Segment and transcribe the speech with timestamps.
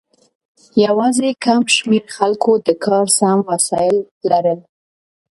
[0.85, 3.97] یوازې کم شمیر خلکو د کار سم وسایل
[4.29, 4.59] لرل.